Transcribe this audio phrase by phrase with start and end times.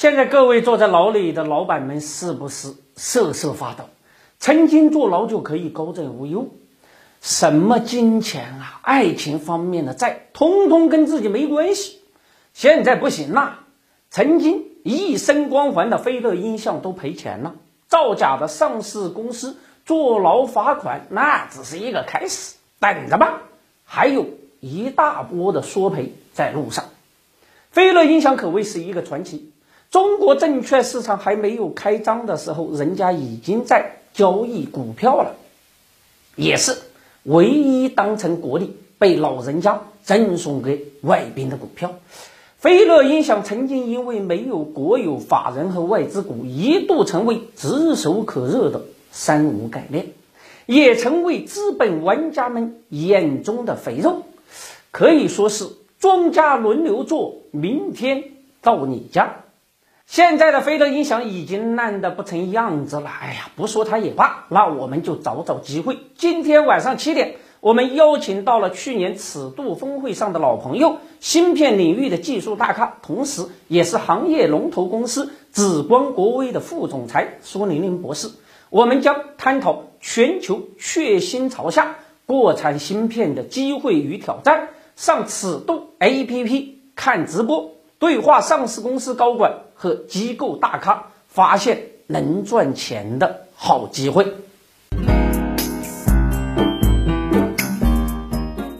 [0.00, 3.84] 现在各位坐在牢里的老板们是不是瑟瑟发抖？
[4.38, 6.48] 曾经坐牢就可以高枕无忧，
[7.20, 11.98] 什么金钱啊、爱情方面的债，通通跟自己没关系。
[12.54, 13.66] 现在不行啦，
[14.08, 23.42] 曾经一身光环的飞乐音像都赔钱了，造假的上市公司坐牢罚款，那只是一个开始，等着吧，
[23.84, 24.24] 还有
[24.60, 26.86] 一大波的索赔在路上。
[27.70, 29.49] 飞乐音响可谓是一个传奇。
[29.90, 35.34] 中国证券市场还没有开张的时候，人家已经在交易股票了，
[36.36, 36.78] 也是
[37.24, 41.94] 唯一当成国力被老人家赠送给外宾的股票。
[42.56, 50.06] 飞乐音响曾经因为没有国有法人和外资股，一度成为炙手可热的三无概念，
[50.66, 54.22] 也成为资本玩家们眼中的肥肉，
[54.92, 55.66] 可以说是
[55.98, 58.22] 庄家轮流做，明天
[58.62, 59.38] 到你家。
[60.10, 64.46] 现在的飞乐音响已经烂得不成样子了，哎呀，不说它也罢。
[64.48, 65.98] 那我们就找找机会。
[66.16, 78.28] 今天晚上七点，我们邀请到了去年尺度峰会上的老朋友，芯片领域的技术大咖，同时也是行业龙头公司紫光国威的副总裁苏玲玲博士。
[78.68, 84.70] 我们将探讨全球血腥潮下国产芯片的机会与挑战。
[84.96, 87.76] 上尺度 APP 看直播。
[88.00, 94.26] 对话上市公司高管和机构大咖，发现能赚钱的好机会。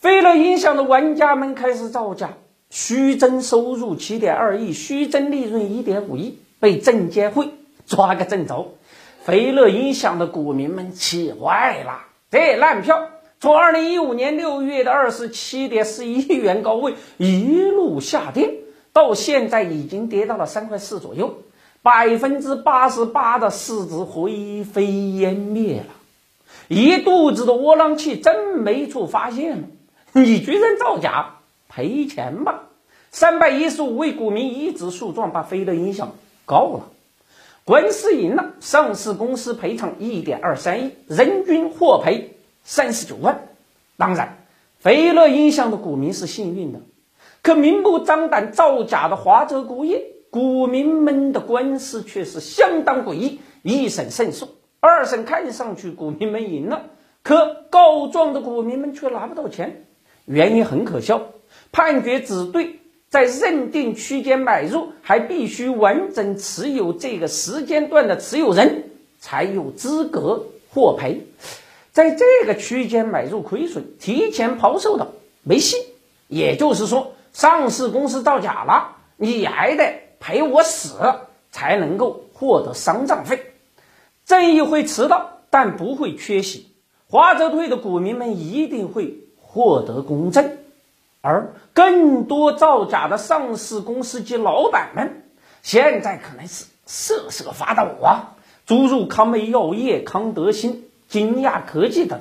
[0.00, 2.30] 飞乐音响的玩家们开始造假，
[2.70, 7.50] 虚增收入七点二亿，虚增利润一点五亿，被证监会
[7.86, 8.74] 抓个正着。
[9.22, 12.00] 飞乐音响的股民们气坏了，
[12.32, 18.62] 这烂票从二零一五年六月的二十七点四亿元高位一路下跌。
[18.94, 21.42] 到现在已经跌到了三块四左右，
[21.82, 25.86] 百分之八十八的市值灰飞烟灭了，
[26.68, 29.58] 一肚子的窝囊气真没处发泄了。
[30.12, 31.38] 你居然造假
[31.68, 32.68] 赔钱吧？
[33.10, 36.12] 三百一十五位股民一纸诉状把飞乐音响
[36.46, 36.88] 告了，
[37.64, 43.48] 官司赢了，上市公司赔偿一点二三亿，人均获赔三十九万。
[43.96, 44.38] 当然，
[44.78, 46.80] 飞乐音响的股民是幸运的。
[47.44, 54.48] 可明目张胆造假的华泽钴业股民们的官司却是相当诡异，一审胜诉，
[54.80, 56.86] 二审看上去股民们赢了，
[57.22, 59.84] 可告状的股民们却拿不到钱，
[60.24, 61.20] 原因很可笑，
[61.70, 68.84] 判决只对在认定区间买入还必须完整持有这个时间段的持有人
[69.18, 71.26] 才有资格获赔，
[71.92, 75.12] 在这个区间买入亏损，提前抛售的
[75.42, 75.76] 没戏，
[76.26, 77.12] 也就是说。
[77.34, 80.94] 上市公司造假了，你还得赔我死
[81.50, 83.52] 才能够获得丧葬费。
[84.24, 86.68] 正义会迟到，但不会缺席。
[87.08, 90.58] 华泽退的股民们一定会获得公正，
[91.20, 95.24] 而更多造假的上市公司及老板们，
[95.62, 98.36] 现在可能是瑟瑟发抖啊！
[98.64, 102.20] 诸如康美药业、康德新、金亚科技等，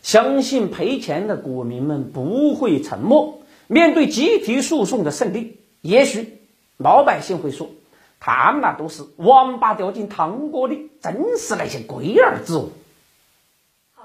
[0.00, 3.40] 相信赔钱的股民们不会沉默。
[3.66, 6.40] 面对集体诉讼的胜利，也许
[6.76, 7.68] 老百姓会说，
[8.20, 12.70] 他们那都是王八掉进汤锅里，真是那些龟儿子。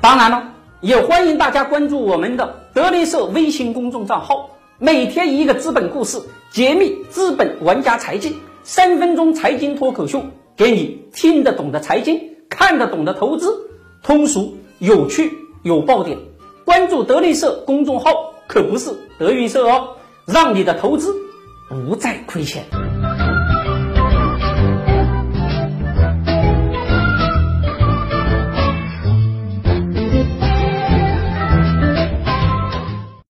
[0.00, 6.20] 当然了，也欢迎大家关注我们的德林社微信公众账号，每天一个资本故事，
[6.50, 10.24] 揭秘资本玩家财经，三分钟财经脱口秀，
[10.56, 13.70] 给你听得懂的财经，看得懂的投资，
[14.02, 15.32] 通俗有趣
[15.62, 16.18] 有爆点。
[16.64, 18.33] 关注德林社公众号。
[18.46, 19.96] 可不是德云社哦，
[20.26, 21.14] 让你的投资
[21.68, 22.64] 不再亏钱。